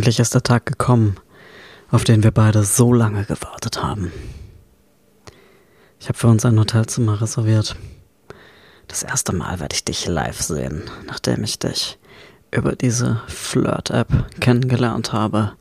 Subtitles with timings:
[0.00, 1.16] Endlich ist der Tag gekommen,
[1.90, 4.10] auf den wir beide so lange gewartet haben.
[5.98, 7.76] Ich habe für uns ein Hotelzimmer reserviert.
[8.88, 11.98] Das erste Mal werde ich dich live sehen, nachdem ich dich
[12.50, 14.08] über diese Flirt-App
[14.40, 15.52] kennengelernt habe.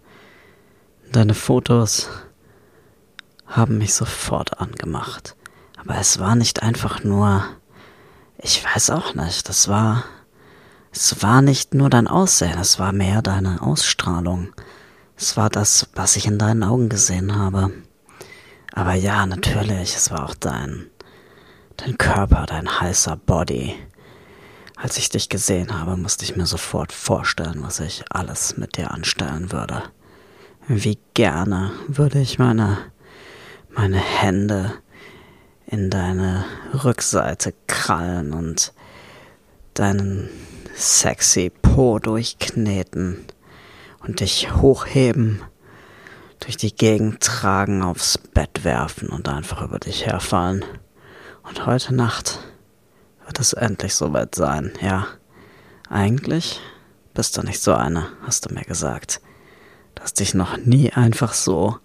[1.12, 2.08] Deine Fotos
[3.46, 5.36] haben mich sofort angemacht.
[5.76, 7.44] Aber es war nicht einfach nur,
[8.38, 10.06] ich weiß auch nicht, das war
[10.92, 14.54] es war nicht nur dein Aussehen, es war mehr deine Ausstrahlung.
[15.16, 17.72] Es war das, was ich in deinen Augen gesehen habe.
[18.74, 20.88] Aber ja, natürlich, es war auch dein,
[21.78, 23.76] dein Körper, dein heißer Body.
[24.76, 28.92] Als ich dich gesehen habe, musste ich mir sofort vorstellen, was ich alles mit dir
[28.92, 29.84] anstellen würde.
[30.68, 32.78] Wie gerne würde ich meine,
[33.76, 34.74] meine Hände
[35.66, 36.46] in deine
[36.84, 38.74] Rückseite krallen und
[39.74, 40.30] deinen
[40.80, 43.26] sexy Po durchkneten
[44.00, 45.42] und dich hochheben,
[46.40, 50.64] durch die Gegend tragen, aufs Bett werfen und einfach über dich herfallen.
[51.44, 52.40] Und heute Nacht
[53.26, 55.08] wird es endlich soweit sein, ja.
[55.90, 56.62] Eigentlich
[57.14, 59.22] bist du nicht so eine, hast du mir gesagt.
[59.96, 61.78] Du hast dich noch nie einfach so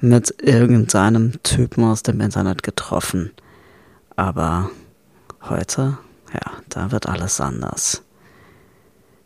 [0.00, 3.32] mit irgendeinem Typen aus dem Internet getroffen.
[4.16, 4.70] Aber
[5.48, 5.98] heute,
[6.34, 8.02] ja, da wird alles anders.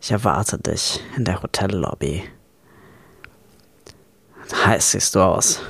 [0.05, 2.25] Ich erwarte dich in der Hotellobby.
[4.65, 5.61] Heiß siehst du aus.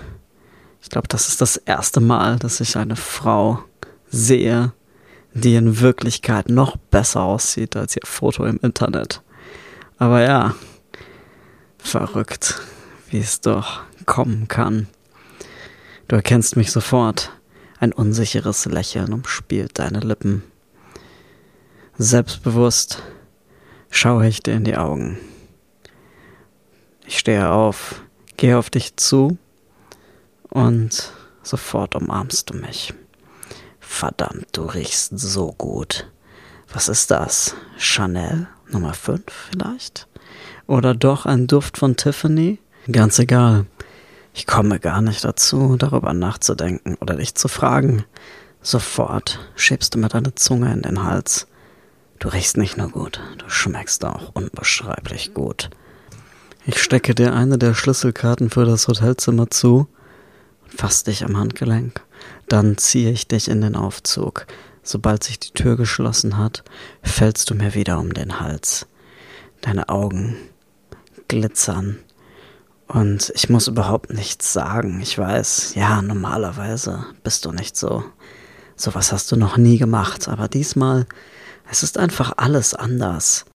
[0.80, 3.62] Ich glaube, das ist das erste Mal, dass ich eine Frau
[4.08, 4.72] sehe,
[5.34, 9.20] die in Wirklichkeit noch besser aussieht als ihr Foto im Internet.
[9.98, 10.55] Aber ja,
[11.77, 12.58] verrückt,
[13.10, 14.88] wie es doch kommen kann.
[16.08, 17.33] Du erkennst mich sofort.
[17.80, 20.42] Ein unsicheres Lächeln umspielt deine Lippen.
[21.98, 23.03] Selbstbewusst
[23.93, 25.19] schaue ich dir in die Augen.
[27.06, 28.03] Ich stehe auf,
[28.37, 29.39] gehe auf dich zu
[30.49, 31.12] und
[31.43, 32.94] sofort umarmst du mich.
[33.78, 36.11] Verdammt, du riechst so gut.
[36.72, 37.55] Was ist das?
[37.77, 40.09] Chanel Nummer 5 vielleicht?
[40.66, 42.59] Oder doch ein Duft von Tiffany?
[42.91, 43.66] Ganz egal.
[44.33, 48.05] Ich komme gar nicht dazu, darüber nachzudenken oder dich zu fragen.
[48.62, 51.47] Sofort schiebst du mir deine Zunge in den Hals
[52.22, 55.71] Du riechst nicht nur gut, du schmeckst auch unbeschreiblich gut.
[56.65, 59.88] Ich stecke dir eine der Schlüsselkarten für das Hotelzimmer zu
[60.62, 62.00] und fasse dich am Handgelenk.
[62.49, 64.47] Dann ziehe ich dich in den Aufzug.
[64.84, 66.62] Sobald sich die Tür geschlossen hat,
[67.03, 68.87] fällst du mir wieder um den Hals.
[69.60, 70.37] Deine Augen
[71.27, 71.99] glitzern.
[72.87, 75.00] Und ich muss überhaupt nichts sagen.
[75.03, 78.04] Ich weiß, ja, normalerweise bist du nicht so.
[78.77, 81.06] Sowas hast du noch nie gemacht, aber diesmal
[81.71, 83.47] es ist einfach alles anders.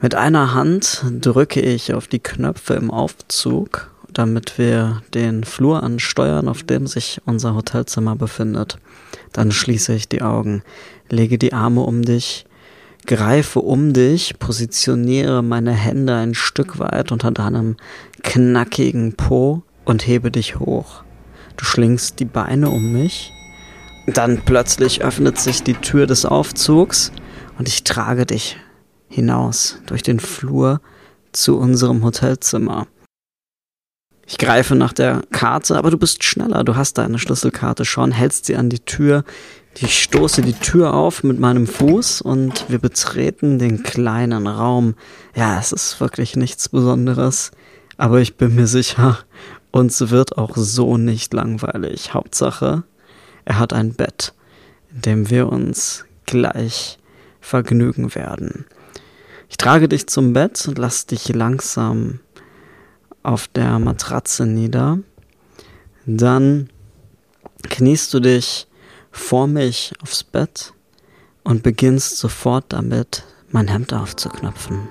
[0.00, 6.48] Mit einer Hand drücke ich auf die Knöpfe im Aufzug, damit wir den Flur ansteuern,
[6.48, 8.78] auf dem sich unser Hotelzimmer befindet.
[9.32, 10.62] Dann schließe ich die Augen,
[11.08, 12.46] lege die Arme um dich,
[13.06, 17.76] greife um dich, positioniere meine Hände ein Stück weit unter deinem
[18.22, 21.02] knackigen Po und hebe dich hoch.
[21.56, 23.32] Du schlingst die Beine um mich
[24.06, 27.12] dann plötzlich öffnet sich die Tür des Aufzugs
[27.58, 28.56] und ich trage dich
[29.08, 30.80] hinaus durch den Flur
[31.32, 32.86] zu unserem Hotelzimmer.
[34.26, 36.64] Ich greife nach der Karte, aber du bist schneller.
[36.64, 39.24] Du hast deine Schlüsselkarte schon, hältst sie an die Tür.
[39.76, 44.94] Ich stoße die Tür auf mit meinem Fuß und wir betreten den kleinen Raum.
[45.34, 47.50] Ja, es ist wirklich nichts Besonderes,
[47.96, 49.18] aber ich bin mir sicher,
[49.72, 52.14] uns wird auch so nicht langweilig.
[52.14, 52.84] Hauptsache,
[53.44, 54.34] er hat ein Bett,
[54.92, 56.98] in dem wir uns gleich
[57.40, 58.66] vergnügen werden.
[59.48, 62.20] Ich trage dich zum Bett und lass dich langsam
[63.22, 64.98] auf der Matratze nieder.
[66.06, 66.68] Dann
[67.62, 68.66] kniest du dich
[69.10, 70.72] vor mich aufs Bett
[71.44, 74.88] und beginnst sofort damit, mein Hemd aufzuknöpfen.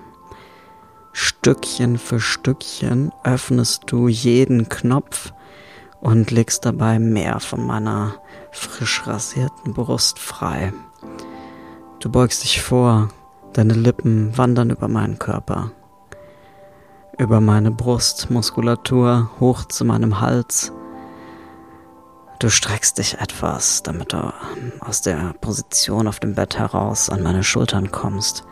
[1.12, 5.34] Stückchen für Stückchen öffnest du jeden Knopf
[6.04, 8.16] und legst dabei mehr von meiner
[8.52, 10.74] frisch rasierten Brust frei.
[12.00, 13.08] Du beugst dich vor,
[13.54, 15.72] deine Lippen wandern über meinen Körper,
[17.18, 20.74] über meine Brustmuskulatur hoch zu meinem Hals.
[22.40, 24.34] Du streckst dich etwas, damit du
[24.82, 28.44] aus der Position auf dem Bett heraus an meine Schultern kommst.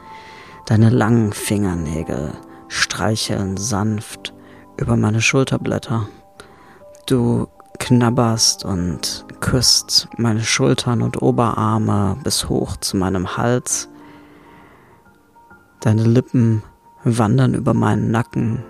[0.68, 2.32] Deine langen Fingernägel
[2.70, 4.34] streicheln sanft
[4.78, 6.08] über meine Schulterblätter.
[7.06, 7.48] Du
[7.80, 13.90] knabberst und küsst meine Schultern und Oberarme bis hoch zu meinem Hals.
[15.80, 16.64] Deine Lippen
[17.04, 18.64] wandern über meinen Nacken,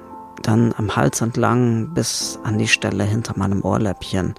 [0.43, 4.33] dann am Hals entlang bis an die Stelle hinter meinem Ohrläppchen.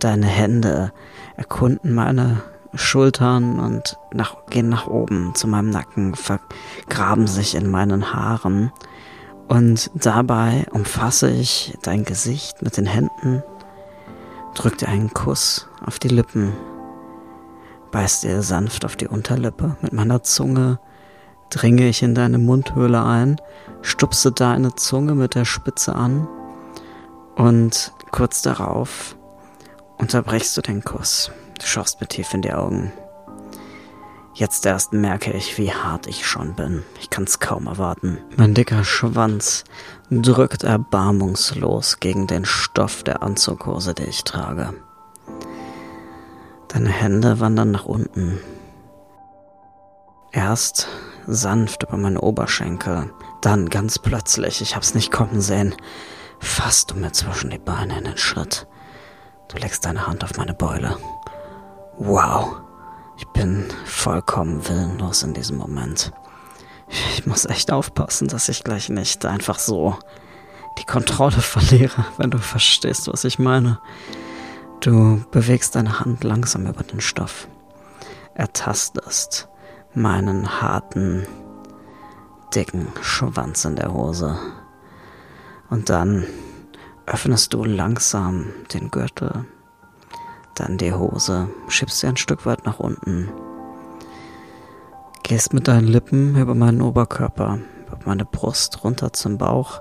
[0.00, 0.92] Deine Hände
[1.36, 2.42] erkunden meine
[2.74, 8.72] Schultern und nach, gehen nach oben zu meinem Nacken, vergraben sich in meinen Haaren.
[9.48, 13.42] Und dabei umfasse ich dein Gesicht mit den Händen,
[14.54, 16.52] drück dir einen Kuss auf die Lippen,
[17.90, 20.78] beiß dir sanft auf die Unterlippe mit meiner Zunge,
[21.48, 23.40] dringe ich in deine Mundhöhle ein,
[23.80, 26.28] stupse deine Zunge mit der Spitze an
[27.36, 29.16] und kurz darauf
[29.96, 31.30] unterbrechst du den Kuss.
[31.58, 32.92] Du schaust mir tief in die Augen.
[34.38, 36.84] Jetzt erst merke ich, wie hart ich schon bin.
[37.00, 38.18] Ich kann's kaum erwarten.
[38.36, 39.64] Mein dicker Schwanz
[40.12, 44.74] drückt erbarmungslos gegen den Stoff der Anzughose, die ich trage.
[46.68, 48.38] Deine Hände wandern nach unten.
[50.30, 50.86] Erst
[51.26, 55.74] sanft über meine Oberschenkel, dann ganz plötzlich, ich hab's nicht kommen sehen,
[56.38, 58.68] fasst du mir zwischen die Beine in den Schritt.
[59.48, 60.96] Du legst deine Hand auf meine Beule.
[61.96, 62.67] Wow.
[63.18, 66.12] Ich bin vollkommen willenlos in diesem Moment.
[66.88, 69.96] Ich muss echt aufpassen, dass ich gleich nicht einfach so
[70.78, 73.80] die Kontrolle verliere, wenn du verstehst, was ich meine.
[74.78, 77.48] Du bewegst deine Hand langsam über den Stoff,
[78.34, 79.48] ertastest
[79.94, 81.26] meinen harten,
[82.54, 84.38] dicken Schwanz in der Hose.
[85.70, 86.24] Und dann
[87.06, 89.44] öffnest du langsam den Gürtel
[90.60, 93.28] dann die Hose, schiebst sie ein Stück weit nach unten.
[95.22, 99.80] Gehst mit deinen Lippen über meinen Oberkörper, über meine Brust runter zum Bauch,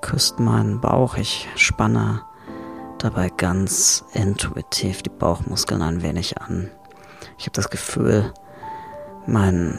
[0.00, 2.22] küsst meinen Bauch, ich spanne
[2.98, 6.70] dabei ganz intuitiv die Bauchmuskeln ein wenig an.
[7.38, 8.32] Ich habe das Gefühl,
[9.26, 9.78] mein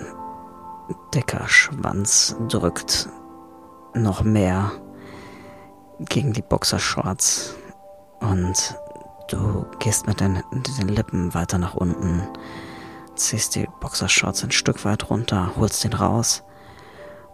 [1.13, 3.09] dicker Schwanz drückt
[3.93, 4.71] noch mehr
[5.99, 7.55] gegen die Boxershorts
[8.21, 8.75] und
[9.29, 12.27] Du gehst mit den, den Lippen weiter nach unten,
[13.15, 16.43] ziehst die Boxershorts ein Stück weit runter, holst ihn raus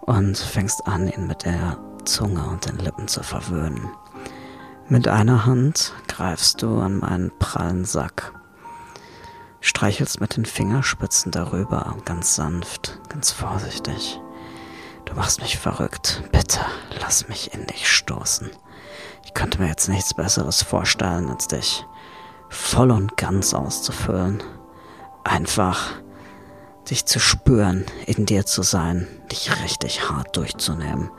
[0.01, 3.89] und fängst an, ihn mit der Zunge und den Lippen zu verwöhnen.
[4.89, 8.33] Mit einer Hand greifst du an meinen prallen Sack,
[9.61, 14.19] streichelst mit den Fingerspitzen darüber, ganz sanft, ganz vorsichtig.
[15.05, 16.23] Du machst mich verrückt.
[16.31, 16.59] Bitte,
[16.99, 18.49] lass mich in dich stoßen.
[19.25, 21.85] Ich könnte mir jetzt nichts Besseres vorstellen, als dich
[22.47, 24.41] voll und ganz auszufüllen.
[25.23, 25.91] Einfach
[26.89, 31.09] dich zu spüren, in dir zu sein, dich richtig hart durchzunehmen,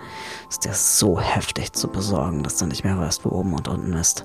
[0.49, 3.93] es dir so heftig zu besorgen, dass du nicht mehr weißt, wo oben und unten
[3.95, 4.25] ist.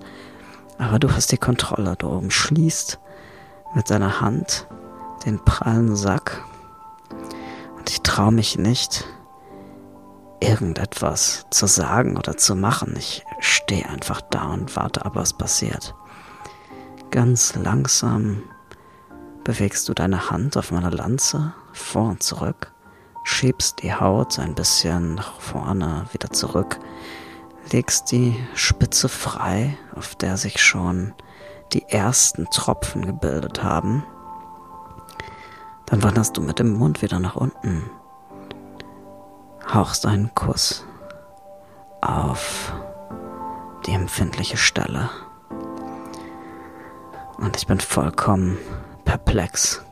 [0.78, 3.00] Aber du hast die Kontrolle, du umschließt
[3.74, 4.68] mit deiner Hand
[5.26, 6.44] den prallen Sack
[7.78, 9.06] und ich traue mich nicht,
[10.42, 12.96] irgendetwas zu sagen oder zu machen.
[12.98, 15.96] Ich stehe einfach da und warte ab, was passiert.
[17.12, 18.44] Ganz langsam
[19.44, 22.72] bewegst du deine Hand auf meiner Lanze vor und zurück,
[23.24, 26.80] schiebst die Haut ein bisschen nach vorne wieder zurück,
[27.72, 31.14] legst die Spitze frei, auf der sich schon
[31.74, 34.04] die ersten Tropfen gebildet haben.
[35.86, 37.90] Dann wanderst du mit dem Mund wieder nach unten
[39.74, 40.86] hauchst einen Kuss
[42.02, 42.74] auf
[43.86, 45.10] die empfindliche Stelle.
[47.38, 48.58] Und ich bin vollkommen
[49.06, 49.84] perplex.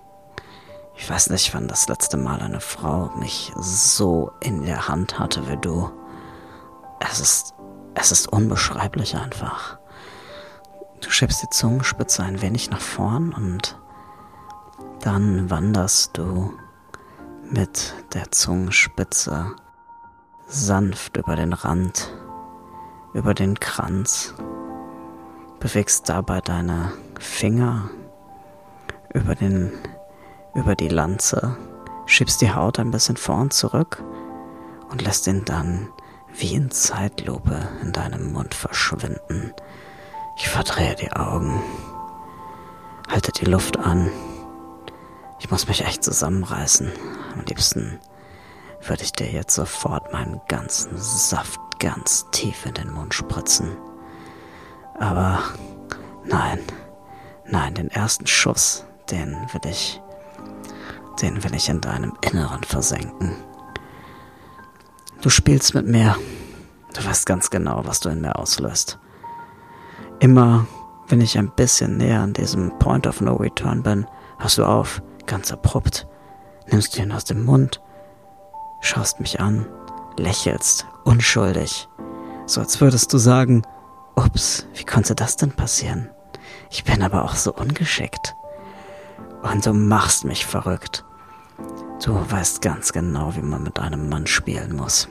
[0.96, 5.48] Ich weiß nicht, wann das letzte Mal eine Frau mich so in der Hand hatte
[5.50, 5.90] wie du.
[7.00, 7.54] Es ist,
[7.96, 9.80] es ist unbeschreiblich einfach.
[11.02, 13.80] Du schiebst die Zungenspitze ein wenig nach vorn und
[15.00, 16.54] dann wanderst du
[17.50, 19.56] mit der Zungenspitze
[20.50, 22.12] sanft über den Rand,
[23.14, 24.34] über den Kranz,
[25.60, 27.90] bewegst dabei deine Finger
[29.14, 29.72] über den,
[30.56, 31.56] über die Lanze,
[32.06, 34.04] schiebst die Haut ein bisschen vor und zurück
[34.90, 35.90] und lässt ihn dann
[36.36, 39.54] wie in Zeitlupe in deinem Mund verschwinden.
[40.38, 41.62] Ich verdrehe die Augen,
[43.08, 44.10] halte die Luft an.
[45.40, 46.92] Ich muss mich echt zusammenreißen.
[47.34, 48.00] Am liebsten
[48.88, 53.78] würde ich dir jetzt sofort meinen ganzen Saft ganz tief in den Mund spritzen.
[54.98, 55.40] Aber
[56.26, 56.60] nein,
[57.46, 60.02] nein, den ersten Schuss, den will ich,
[61.22, 63.36] den will ich in deinem Inneren versenken.
[65.22, 66.16] Du spielst mit mir.
[66.94, 69.00] Du weißt ganz genau, was du in mir auslöst.
[70.20, 70.66] Immer,
[71.08, 74.08] wenn ich ein bisschen näher an diesem Point of No Return bin,
[74.38, 76.08] hast du auf, ganz abrupt,
[76.68, 77.82] nimmst du ihn aus dem Mund
[78.82, 79.66] schaust mich an,
[80.18, 81.88] lächelst, unschuldig,
[82.46, 83.62] So als würdest du sagen,
[84.16, 86.10] ups, wie konnte das denn passieren?
[86.72, 88.34] Ich bin aber auch so ungeschickt.
[89.44, 91.06] Und du machst mich verrückt.
[92.04, 95.08] Du weißt ganz genau, wie man mit einem Mann spielen muss.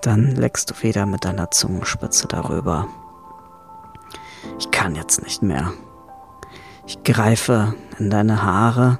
[0.00, 2.86] Dann leckst du wieder mit deiner Zungenspitze darüber.
[4.58, 5.72] Ich kann jetzt nicht mehr.
[6.86, 8.98] Ich greife in deine Haare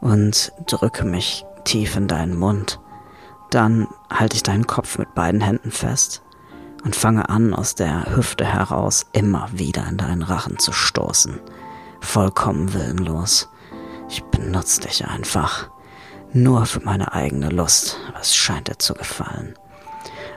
[0.00, 2.80] und drücke mich tief in deinen Mund.
[3.50, 6.22] Dann halte ich deinen Kopf mit beiden Händen fest
[6.84, 11.40] und fange an, aus der Hüfte heraus immer wieder in deinen Rachen zu stoßen.
[12.00, 13.48] Vollkommen willenlos.
[14.08, 15.70] Ich benutze dich einfach.
[16.32, 19.54] Nur für meine eigene Lust, aber es scheint dir zu gefallen.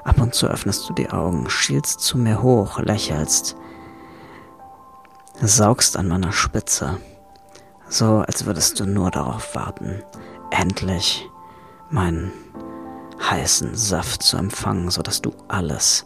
[0.04, 3.56] Ab und zu öffnest du die Augen, schielst zu mir hoch, lächelst,
[5.42, 7.00] saugst an meiner Spitze,
[7.90, 10.04] so als würdest du nur darauf warten,
[10.52, 11.30] endlich
[11.90, 12.32] meinen
[13.22, 16.06] heißen Saft zu empfangen, sodass du alles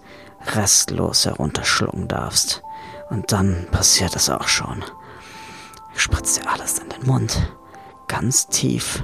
[0.55, 2.61] restlos herunterschlucken darfst.
[3.09, 4.83] Und dann passiert es auch schon.
[5.93, 7.53] Ich spritze dir alles in den Mund,
[8.07, 9.03] ganz tief.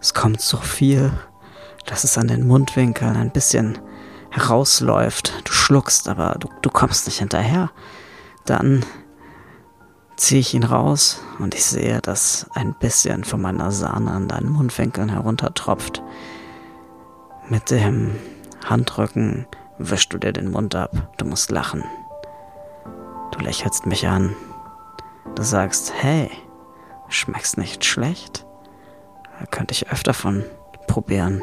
[0.00, 1.12] Es kommt so viel,
[1.86, 3.78] dass es an den Mundwinkeln ein bisschen
[4.30, 5.32] herausläuft.
[5.44, 7.70] Du schluckst, aber du, du kommst nicht hinterher.
[8.44, 8.84] Dann
[10.16, 14.50] ziehe ich ihn raus und ich sehe, dass ein bisschen von meiner Sahne an deinen
[14.50, 16.02] Mundwinkeln heruntertropft.
[17.48, 18.16] Mit dem
[18.64, 19.46] Handrücken
[19.78, 20.90] wischst du dir den Mund ab.
[21.18, 21.84] Du musst lachen.
[23.32, 24.34] Du lächelst mich an.
[25.34, 26.30] Du sagst, hey,
[27.08, 28.46] schmeckst nicht schlecht.
[29.38, 30.44] Da könnte ich öfter von
[30.86, 31.42] probieren.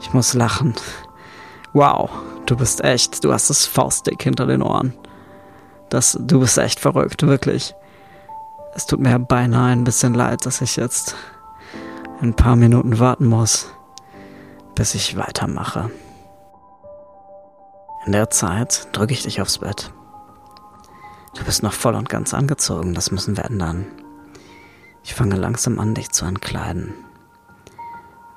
[0.00, 0.74] Ich muss lachen.
[1.72, 2.10] Wow,
[2.46, 3.22] du bist echt.
[3.22, 4.94] Du hast das Faustdick hinter den Ohren.
[5.94, 7.72] Das, du bist echt verrückt, wirklich.
[8.74, 11.14] Es tut mir beinahe ein bisschen leid, dass ich jetzt
[12.20, 13.68] ein paar Minuten warten muss,
[14.74, 15.92] bis ich weitermache.
[18.06, 19.92] In der Zeit drücke ich dich aufs Bett.
[21.36, 23.86] Du bist noch voll und ganz angezogen, das müssen wir ändern.
[25.04, 26.92] Ich fange langsam an, dich zu entkleiden.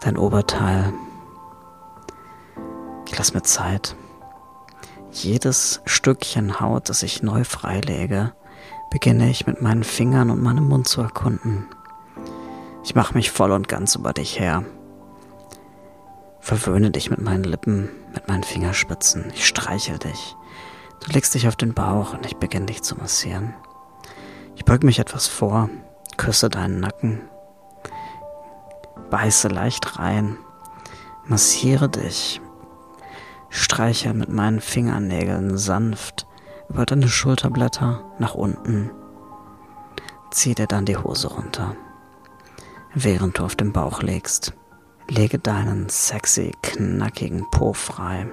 [0.01, 0.93] Dein Oberteil.
[3.07, 3.95] Ich lass mir Zeit.
[5.23, 8.33] Jedes Stückchen Haut, das ich neu freilege,
[8.91, 11.65] beginne ich mit meinen Fingern und meinem Mund zu erkunden.
[12.83, 14.63] Ich mache mich voll und ganz über dich her.
[16.39, 19.31] Verwöhne dich mit meinen Lippen, mit meinen Fingerspitzen.
[19.33, 20.35] Ich streichel dich.
[21.03, 23.55] Du legst dich auf den Bauch und ich beginne dich zu massieren.
[24.55, 25.71] Ich beug mich etwas vor,
[26.17, 27.21] küsse deinen Nacken,
[29.09, 30.37] beiße leicht rein,
[31.25, 32.39] massiere dich
[33.49, 36.27] streiche mit meinen Fingernägeln sanft
[36.69, 38.91] über deine Schulterblätter nach unten.
[40.31, 41.75] Zieh dir dann die Hose runter.
[42.93, 44.53] Während du auf dem Bauch legst,
[45.09, 48.27] lege deinen sexy, knackigen Po frei.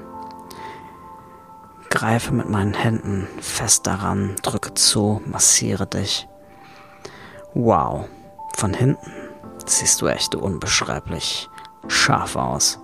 [1.90, 6.26] Greife mit meinen Händen fest daran, drücke zu, massiere dich.
[7.54, 8.09] Wow,
[8.56, 9.12] von hinten
[9.64, 11.49] siehst du echt unbeschreiblich
[11.87, 12.80] scharf aus.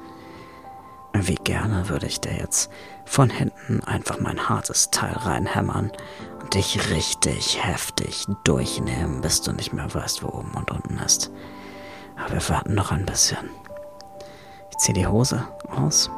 [1.12, 2.70] Wie gerne würde ich dir jetzt
[3.04, 5.90] von hinten einfach mein hartes Teil reinhämmern
[6.40, 11.30] und dich richtig heftig durchnehmen, bis du nicht mehr weißt, wo oben und unten ist.
[12.16, 13.50] Aber wir warten noch ein bisschen.
[14.70, 16.10] Ich ziehe die Hose aus,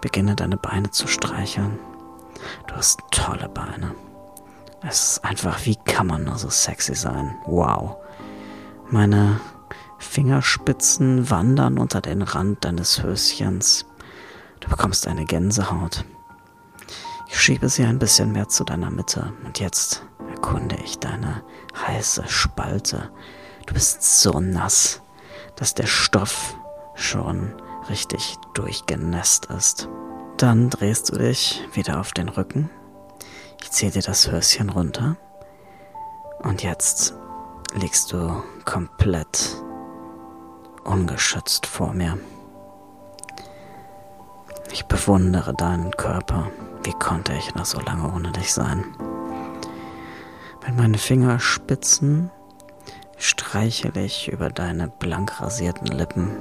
[0.00, 1.78] beginne deine Beine zu streicheln.
[2.68, 3.94] Du hast tolle Beine.
[4.82, 7.36] Es ist einfach, wie kann man nur so sexy sein?
[7.44, 7.96] Wow.
[8.88, 9.40] Meine
[10.00, 13.86] Fingerspitzen wandern unter den Rand deines Höschens.
[14.58, 16.04] Du bekommst eine Gänsehaut.
[17.28, 21.44] Ich schiebe sie ein bisschen mehr zu deiner Mitte und jetzt erkunde ich deine
[21.86, 23.10] heiße Spalte.
[23.66, 25.02] Du bist so nass,
[25.54, 26.56] dass der Stoff
[26.94, 27.54] schon
[27.88, 29.88] richtig durchgenässt ist.
[30.38, 32.70] Dann drehst du dich wieder auf den Rücken.
[33.62, 35.16] Ich ziehe dir das Höschen runter.
[36.42, 37.14] Und jetzt
[37.74, 39.62] liegst du komplett
[40.90, 42.18] ungeschützt vor mir.
[44.72, 46.50] Ich bewundere deinen Körper.
[46.82, 48.84] Wie konnte ich noch so lange ohne dich sein?
[50.66, 52.30] Mit meinen Fingerspitzen
[53.16, 56.36] streichele ich über deine blank rasierten Lippen.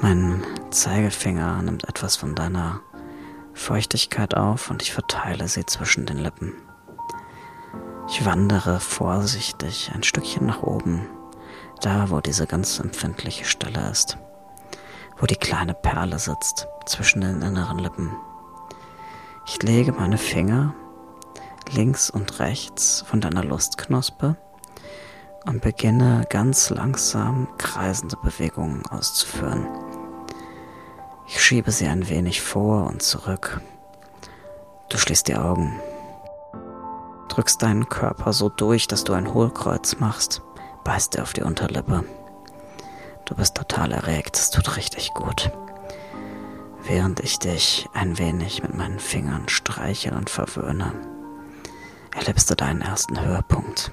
[0.00, 2.80] Mein Zeigefinger nimmt etwas von deiner
[3.54, 6.52] Feuchtigkeit auf und ich verteile sie zwischen den Lippen.
[8.08, 11.06] Ich wandere vorsichtig ein Stückchen nach oben
[11.80, 14.18] da, wo diese ganz empfindliche Stelle ist,
[15.18, 18.16] wo die kleine Perle sitzt zwischen den inneren Lippen.
[19.46, 20.74] Ich lege meine Finger
[21.72, 24.36] links und rechts von deiner Lustknospe
[25.46, 29.66] und beginne ganz langsam kreisende Bewegungen auszuführen.
[31.26, 33.60] Ich schiebe sie ein wenig vor und zurück.
[34.88, 35.80] Du schließt die Augen,
[37.28, 40.42] drückst deinen Körper so durch, dass du ein Hohlkreuz machst,
[40.84, 42.04] beißt dir auf die Unterlippe.
[43.24, 45.50] Du bist total erregt, es tut richtig gut.
[46.86, 50.92] Während ich dich ein wenig mit meinen Fingern streichel und verwöhne,
[52.14, 53.92] erlebst du deinen ersten Höhepunkt.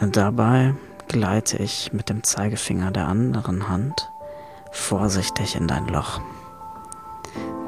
[0.00, 0.74] Dabei
[1.08, 4.10] gleite ich mit dem Zeigefinger der anderen Hand
[4.70, 6.20] vorsichtig in dein Loch.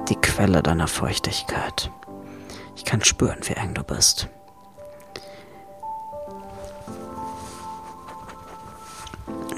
[0.09, 1.91] Die Quelle deiner Feuchtigkeit.
[2.79, 4.29] Ich kann spüren, wie eng du bist.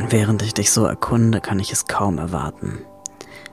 [0.09, 2.79] Während ich dich so erkunde, kann ich es kaum erwarten,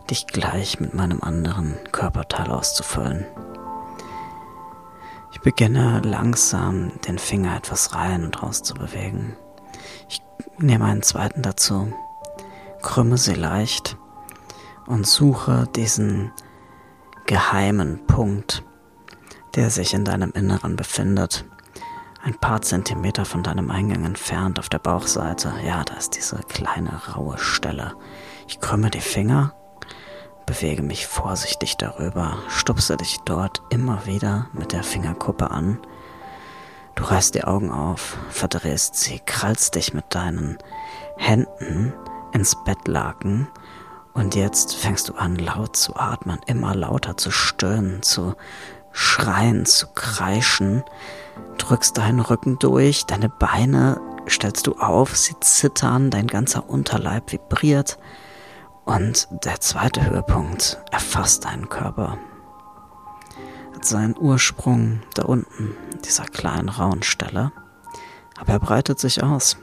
[0.10, 3.26] dich gleich mit meinem anderen Körperteil auszufüllen.
[5.34, 9.36] Ich beginne langsam den Finger etwas rein und raus zu bewegen.
[10.08, 10.22] Ich
[10.60, 11.92] nehme einen zweiten dazu,
[12.82, 13.98] krümme sie leicht
[14.86, 16.32] und suche diesen
[17.26, 18.64] geheimen Punkt,
[19.58, 21.44] der sich in deinem Inneren befindet.
[22.24, 25.54] Ein paar Zentimeter von deinem Eingang entfernt auf der Bauchseite.
[25.66, 27.94] Ja, da ist diese kleine raue Stelle.
[28.48, 29.54] Ich krümme die Finger
[30.48, 35.78] bewege mich vorsichtig darüber, stupse dich dort immer wieder mit der Fingerkuppe an.
[36.96, 40.58] Du reißt die Augen auf, verdrehst sie, krallst dich mit deinen
[41.18, 41.94] Händen
[42.32, 43.48] ins Bettlaken
[44.14, 48.34] und jetzt fängst du an laut zu atmen, immer lauter zu stöhnen, zu
[48.92, 50.84] schreien, zu kreischen,
[51.58, 57.98] drückst deinen Rücken durch, deine Beine stellst du auf, sie zittern, dein ganzer Unterleib vibriert,
[58.86, 62.18] und der zweite Höhepunkt erfasst deinen Körper.
[63.76, 67.52] Hat seinen Ursprung da unten, dieser kleinen rauen Stelle,
[68.40, 69.58] aber er breitet sich aus.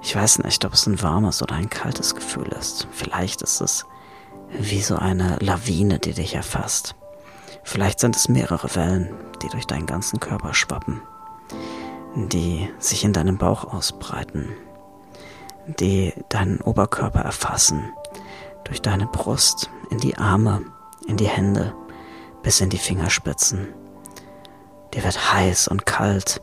[0.00, 2.86] Ich weiß nicht, ob es ein warmes oder ein kaltes Gefühl ist.
[2.92, 3.84] Vielleicht ist es
[4.50, 6.94] wie so eine Lawine, die dich erfasst.
[7.62, 9.10] Vielleicht sind es mehrere Wellen,
[9.42, 11.00] die durch deinen ganzen Körper schwappen,
[12.14, 14.48] die sich in deinem Bauch ausbreiten
[15.66, 17.92] die deinen Oberkörper erfassen,
[18.64, 20.62] durch deine Brust, in die Arme,
[21.06, 21.74] in die Hände,
[22.42, 23.68] bis in die Fingerspitzen.
[24.94, 26.42] Dir wird heiß und kalt.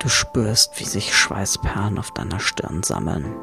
[0.00, 3.34] Du spürst, wie sich Schweißperlen auf deiner Stirn sammeln.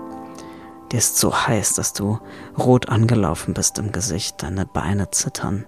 [0.92, 2.20] Dir ist so heiß, dass du
[2.58, 5.66] rot angelaufen bist im Gesicht, deine Beine zittern.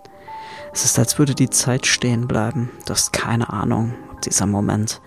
[0.74, 2.70] Es ist, als würde die Zeit stehen bleiben.
[2.86, 5.02] Du hast keine Ahnung, ob dieser Moment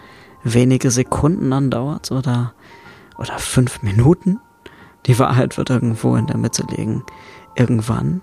[0.44, 2.54] wenige Sekunden andauert oder
[3.18, 4.40] oder fünf Minuten.
[5.06, 7.04] Die Wahrheit wird irgendwo in der Mitte liegen.
[7.54, 8.22] Irgendwann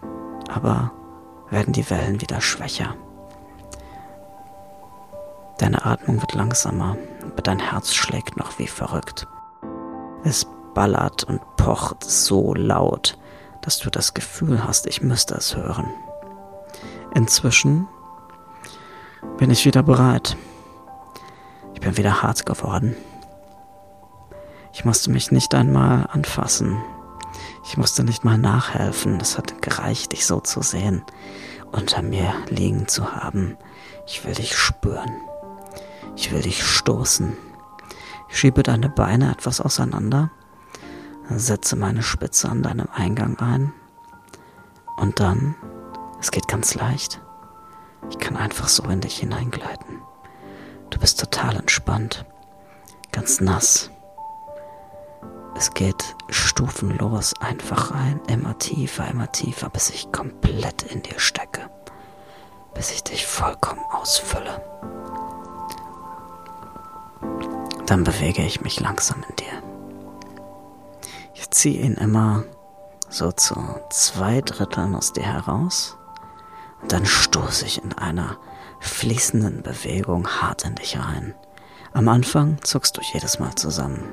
[0.50, 0.92] aber
[1.50, 2.96] werden die Wellen wieder schwächer.
[5.58, 9.28] Deine Atmung wird langsamer, aber dein Herz schlägt noch wie verrückt.
[10.24, 13.18] Es ballert und pocht so laut,
[13.62, 15.88] dass du das Gefühl hast, ich müsste es hören.
[17.14, 17.88] Inzwischen
[19.38, 20.36] bin ich wieder bereit.
[21.74, 22.96] Ich bin wieder hart geworden.
[24.74, 26.82] Ich musste mich nicht einmal anfassen.
[27.66, 29.20] Ich musste nicht mal nachhelfen.
[29.20, 31.04] Es hat gereicht, dich so zu sehen,
[31.72, 33.58] unter mir liegen zu haben.
[34.08, 35.12] Ich will dich spüren.
[36.16, 37.38] Ich will dich stoßen.
[38.30, 40.32] Ich schiebe deine Beine etwas auseinander,
[41.30, 43.74] setze meine Spitze an deinem Eingang ein
[44.98, 45.56] und dann,
[46.24, 47.20] es geht ganz leicht,
[48.10, 50.02] ich kann einfach so in dich hineingleiten.
[50.90, 52.26] Du bist total entspannt,
[53.12, 53.92] ganz nass.
[55.58, 61.70] Es geht stufenlos einfach rein, immer tiefer, immer tiefer, bis ich komplett in dir stecke,
[62.74, 64.62] bis ich dich vollkommen ausfülle.
[67.86, 69.62] Dann bewege ich mich langsam in dir.
[71.34, 72.46] Ich ziehe ihn immer
[73.10, 73.56] so zu
[73.90, 75.98] zwei Dritteln aus dir heraus
[76.88, 78.38] dann stoße ich in einer
[78.80, 81.34] fließenden Bewegung hart in dich rein.
[81.94, 84.04] Am Anfang zuckst du jedes Mal zusammen.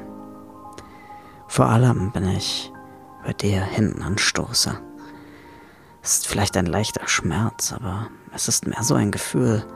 [1.49, 2.73] Vor allem bin ich
[3.25, 4.79] bei dir hinten anstoße.
[6.03, 9.67] Es ist vielleicht ein leichter Schmerz, aber es ist mehr so ein Gefühl.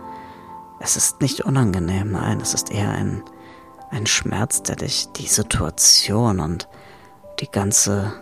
[0.80, 3.22] Es ist nicht unangenehm, nein, es ist eher ein,
[3.90, 6.68] ein Schmerz, der dich die Situation und
[7.40, 8.12] die ganze,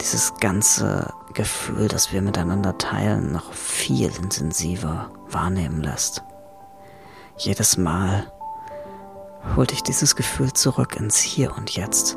[0.00, 6.24] dieses ganze Gefühl, das wir miteinander teilen, noch viel intensiver wahrnehmen lässt.
[7.36, 8.32] Jedes Mal,
[9.54, 12.16] holt dich dieses Gefühl zurück ins Hier und Jetzt.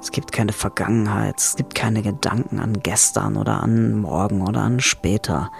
[0.00, 4.80] Es gibt keine Vergangenheit, es gibt keine Gedanken an gestern oder an morgen oder an
[4.80, 5.52] später.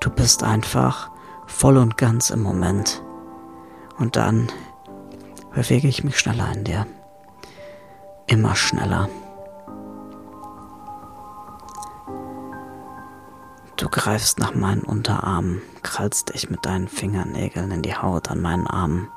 [0.00, 1.10] Du bist einfach
[1.46, 3.02] voll und ganz im Moment.
[3.98, 4.46] Und dann
[5.52, 6.86] bewege ich mich schneller in dir.
[8.28, 9.08] Immer schneller.
[13.90, 18.66] Du greifst nach meinen Unterarmen, krallst dich mit deinen Fingernägeln in die Haut an meinen
[18.66, 19.08] Armen,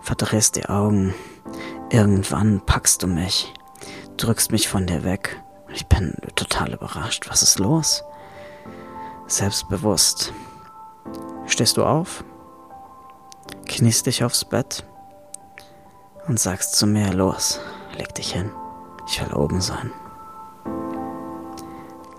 [0.00, 1.12] verdrehst die Augen.
[1.90, 3.52] Irgendwann packst du mich,
[4.18, 5.42] drückst mich von dir weg.
[5.74, 7.28] Ich bin total überrascht.
[7.28, 8.04] Was ist los?
[9.26, 10.32] Selbstbewusst.
[11.46, 12.22] Stehst du auf,
[13.66, 14.84] kniest dich aufs Bett
[16.28, 17.58] und sagst zu mir, los,
[17.96, 18.48] leg dich hin.
[19.08, 19.90] Ich will oben sein.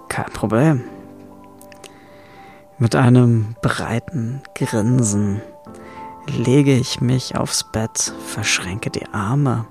[0.09, 0.83] Kein Problem.
[2.79, 5.41] Mit einem breiten Grinsen
[6.27, 9.65] lege ich mich aufs Bett, verschränke die Arme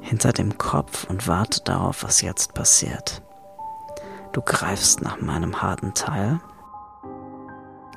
[0.00, 3.20] hinter dem Kopf und warte darauf, was jetzt passiert.
[4.32, 6.38] Du greifst nach meinem harten Teil,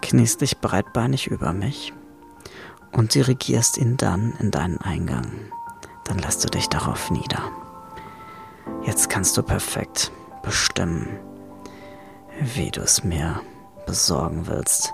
[0.02, 1.94] kniest dich breitbeinig über mich
[2.94, 5.28] und dirigierst ihn dann in deinen Eingang.
[6.06, 7.52] Dann lässt du dich darauf nieder.
[8.84, 11.08] Jetzt kannst du perfekt bestimmen,
[12.40, 13.42] wie du es mir
[13.88, 14.94] besorgen willst,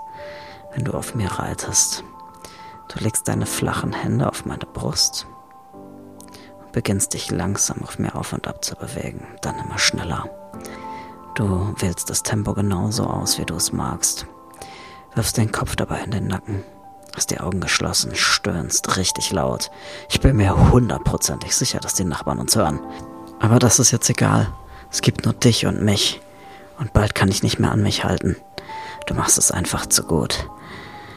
[0.72, 2.02] wenn du auf mir reitest.
[2.88, 5.26] Du legst deine flachen Hände auf meine Brust
[6.62, 10.24] und beginnst dich langsam auf mir auf und ab zu bewegen, dann immer schneller.
[11.34, 14.26] Du wählst das Tempo genauso aus, wie du es magst.
[15.14, 16.62] Wirfst den Kopf dabei in den Nacken,
[17.14, 19.70] hast die Augen geschlossen, stöhnst richtig laut.
[20.08, 22.80] Ich bin mir hundertprozentig sicher, dass die Nachbarn uns hören.
[23.40, 24.48] Aber das ist jetzt egal.
[24.90, 26.20] Es gibt nur dich und mich.
[26.78, 28.36] Und bald kann ich nicht mehr an mich halten.
[29.06, 30.48] Du machst es einfach zu gut.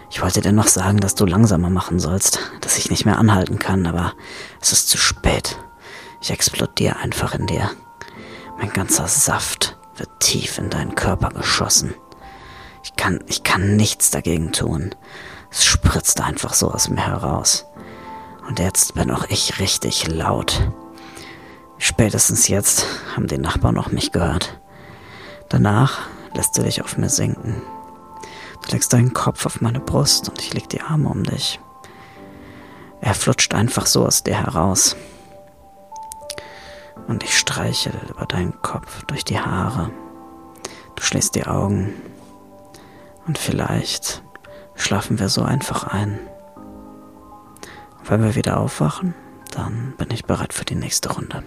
[0.10, 3.60] Ich wollte dir noch sagen, dass du langsamer machen sollst, dass ich nicht mehr anhalten
[3.60, 4.14] kann, aber
[4.62, 5.58] es ist zu spät.
[6.22, 7.70] Ich explodiere einfach in dir.
[8.58, 11.94] Mein ganzer Saft wird tief in deinen Körper geschossen.
[12.84, 14.96] Ich kann, ich kann nichts dagegen tun.
[15.52, 17.66] Es spritzt einfach so aus mir heraus.
[18.48, 20.72] Und jetzt bin auch ich richtig laut.
[21.78, 24.60] Spätestens jetzt haben die Nachbarn noch mich gehört.
[25.50, 26.00] Danach
[26.34, 27.62] lässt du dich auf mir sinken.
[28.68, 31.60] Du legst deinen Kopf auf meine Brust und ich leg die Arme um dich.
[33.00, 34.98] Er flutscht einfach so aus dir heraus.
[37.08, 39.90] Und ich streiche über deinen Kopf durch die Haare.
[40.96, 41.94] Du schließt die Augen.
[43.26, 44.22] Und vielleicht
[44.76, 46.20] schlafen wir so einfach ein.
[48.00, 49.14] Und wenn wir wieder aufwachen,
[49.52, 51.44] dann bin ich bereit für die nächste Runde.